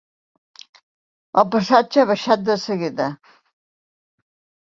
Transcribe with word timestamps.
El 1.41 1.45
passatge 1.55 2.01
ha 2.03 2.07
baixat 2.13 2.43
de 2.47 2.57
seguida. 2.63 3.09